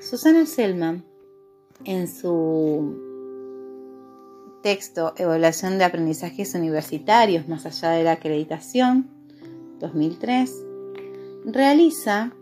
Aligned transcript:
Susana 0.00 0.46
Selman, 0.46 1.04
en 1.84 2.06
su 2.06 2.96
texto 4.62 5.12
Evaluación 5.16 5.78
de 5.78 5.84
aprendizajes 5.84 6.54
universitarios 6.54 7.48
más 7.48 7.66
allá 7.66 7.90
de 7.90 8.04
la 8.04 8.12
acreditación, 8.12 9.10
2003, 9.80 10.64
realiza 11.46 12.32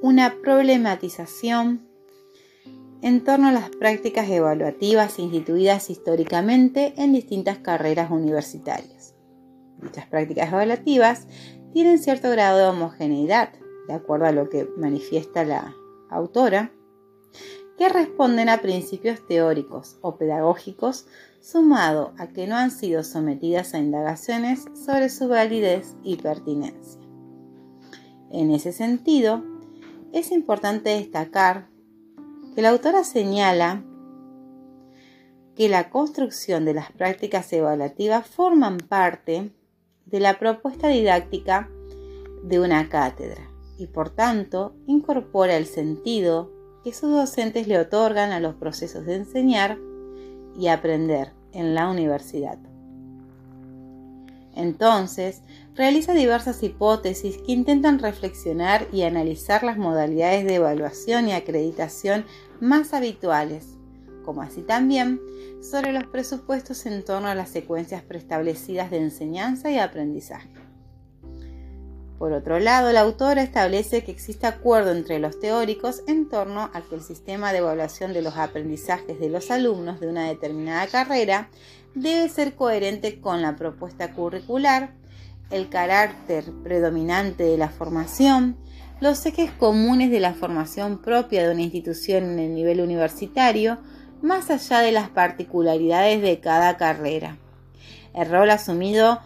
una 0.00 0.36
problematización 0.42 1.86
en 3.02 3.22
torno 3.22 3.48
a 3.48 3.52
las 3.52 3.68
prácticas 3.70 4.30
evaluativas 4.30 5.18
instituidas 5.18 5.90
históricamente 5.90 6.94
en 6.96 7.12
distintas 7.12 7.58
carreras 7.58 8.10
universitarias. 8.10 9.14
Dichas 9.82 10.06
prácticas 10.06 10.52
evaluativas 10.52 11.26
tienen 11.72 11.98
cierto 11.98 12.30
grado 12.30 12.58
de 12.58 12.66
homogeneidad, 12.66 13.50
de 13.86 13.94
acuerdo 13.94 14.26
a 14.26 14.32
lo 14.32 14.48
que 14.48 14.68
manifiesta 14.76 15.44
la 15.44 15.74
autora, 16.08 16.72
que 17.76 17.88
responden 17.88 18.48
a 18.48 18.60
principios 18.60 19.26
teóricos 19.26 19.96
o 20.02 20.16
pedagógicos, 20.16 21.06
sumado 21.40 22.12
a 22.18 22.28
que 22.28 22.46
no 22.46 22.56
han 22.56 22.70
sido 22.70 23.02
sometidas 23.02 23.72
a 23.72 23.78
indagaciones 23.78 24.66
sobre 24.74 25.08
su 25.08 25.28
validez 25.28 25.96
y 26.02 26.16
pertinencia. 26.16 27.00
En 28.30 28.50
ese 28.50 28.72
sentido, 28.72 29.42
es 30.12 30.30
importante 30.30 30.90
destacar 30.90 31.68
que 32.54 32.62
la 32.62 32.70
autora 32.70 33.04
señala 33.04 33.82
que 35.56 35.68
la 35.68 35.88
construcción 35.90 36.64
de 36.64 36.74
las 36.74 36.92
prácticas 36.92 37.52
evaluativas 37.52 38.26
forman 38.26 38.78
parte 38.78 39.52
de 40.04 40.20
la 40.20 40.38
propuesta 40.38 40.88
didáctica 40.88 41.70
de 42.42 42.60
una 42.60 42.88
cátedra 42.88 43.49
y 43.80 43.86
por 43.86 44.10
tanto 44.10 44.74
incorpora 44.86 45.56
el 45.56 45.66
sentido 45.66 46.52
que 46.84 46.92
sus 46.92 47.10
docentes 47.10 47.66
le 47.66 47.78
otorgan 47.78 48.30
a 48.32 48.40
los 48.40 48.54
procesos 48.54 49.06
de 49.06 49.16
enseñar 49.16 49.78
y 50.58 50.68
aprender 50.68 51.32
en 51.52 51.74
la 51.74 51.88
universidad. 51.88 52.58
Entonces, 54.54 55.42
realiza 55.74 56.12
diversas 56.12 56.62
hipótesis 56.62 57.38
que 57.38 57.52
intentan 57.52 57.98
reflexionar 57.98 58.86
y 58.92 59.02
analizar 59.02 59.62
las 59.62 59.78
modalidades 59.78 60.44
de 60.44 60.56
evaluación 60.56 61.28
y 61.28 61.32
acreditación 61.32 62.24
más 62.60 62.92
habituales, 62.92 63.78
como 64.24 64.42
así 64.42 64.62
también 64.62 65.20
sobre 65.62 65.92
los 65.92 66.04
presupuestos 66.04 66.84
en 66.86 67.04
torno 67.04 67.28
a 67.28 67.34
las 67.34 67.48
secuencias 67.48 68.02
preestablecidas 68.02 68.90
de 68.90 68.98
enseñanza 68.98 69.70
y 69.70 69.78
aprendizaje. 69.78 70.59
Por 72.20 72.34
otro 72.34 72.58
lado, 72.60 72.92
la 72.92 73.00
autora 73.00 73.42
establece 73.42 74.04
que 74.04 74.10
existe 74.12 74.46
acuerdo 74.46 74.90
entre 74.90 75.18
los 75.18 75.40
teóricos 75.40 76.02
en 76.06 76.28
torno 76.28 76.68
a 76.74 76.82
que 76.82 76.96
el 76.96 77.00
sistema 77.00 77.50
de 77.50 77.60
evaluación 77.60 78.12
de 78.12 78.20
los 78.20 78.36
aprendizajes 78.36 79.18
de 79.18 79.30
los 79.30 79.50
alumnos 79.50 80.00
de 80.00 80.08
una 80.08 80.26
determinada 80.26 80.86
carrera 80.86 81.48
debe 81.94 82.28
ser 82.28 82.56
coherente 82.56 83.22
con 83.22 83.40
la 83.40 83.56
propuesta 83.56 84.12
curricular, 84.12 84.92
el 85.48 85.70
carácter 85.70 86.44
predominante 86.62 87.44
de 87.44 87.56
la 87.56 87.70
formación, 87.70 88.58
los 89.00 89.24
ejes 89.24 89.50
comunes 89.52 90.10
de 90.10 90.20
la 90.20 90.34
formación 90.34 90.98
propia 91.00 91.42
de 91.42 91.54
una 91.54 91.62
institución 91.62 92.24
en 92.24 92.38
el 92.38 92.54
nivel 92.54 92.82
universitario, 92.82 93.78
más 94.20 94.50
allá 94.50 94.80
de 94.80 94.92
las 94.92 95.08
particularidades 95.08 96.20
de 96.20 96.38
cada 96.38 96.76
carrera. 96.76 97.38
El 98.12 98.28
rol 98.28 98.50
asumido 98.50 99.20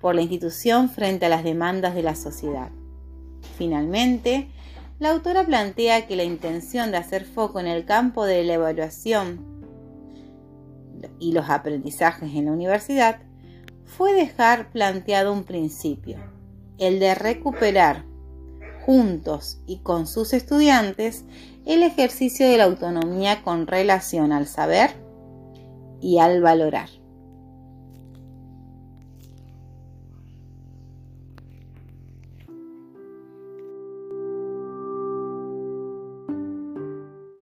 por 0.00 0.14
la 0.14 0.22
institución 0.22 0.88
frente 0.88 1.26
a 1.26 1.28
las 1.28 1.44
demandas 1.44 1.94
de 1.94 2.02
la 2.02 2.14
sociedad. 2.14 2.70
Finalmente, 3.56 4.48
la 4.98 5.10
autora 5.10 5.44
plantea 5.44 6.06
que 6.06 6.16
la 6.16 6.24
intención 6.24 6.90
de 6.90 6.98
hacer 6.98 7.24
foco 7.24 7.60
en 7.60 7.66
el 7.66 7.84
campo 7.84 8.26
de 8.26 8.44
la 8.44 8.54
evaluación 8.54 9.50
y 11.18 11.32
los 11.32 11.48
aprendizajes 11.48 12.34
en 12.34 12.46
la 12.46 12.52
universidad 12.52 13.20
fue 13.84 14.12
dejar 14.12 14.70
planteado 14.70 15.32
un 15.32 15.44
principio, 15.44 16.18
el 16.78 17.00
de 17.00 17.14
recuperar 17.14 18.04
juntos 18.84 19.60
y 19.66 19.78
con 19.78 20.06
sus 20.06 20.32
estudiantes 20.32 21.24
el 21.66 21.82
ejercicio 21.82 22.48
de 22.48 22.56
la 22.56 22.64
autonomía 22.64 23.42
con 23.42 23.66
relación 23.66 24.32
al 24.32 24.46
saber 24.46 24.90
y 26.00 26.18
al 26.18 26.40
valorar. 26.40 26.99